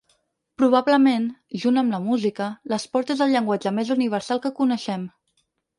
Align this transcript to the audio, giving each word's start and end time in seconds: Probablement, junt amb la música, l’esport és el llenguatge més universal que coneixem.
Probablement, 0.61 1.27
junt 1.65 1.77
amb 1.83 1.95
la 1.97 2.01
música, 2.07 2.49
l’esport 2.73 3.15
és 3.17 3.25
el 3.27 3.35
llenguatge 3.37 3.77
més 3.79 3.95
universal 4.01 4.47
que 4.47 4.57
coneixem. 4.63 5.11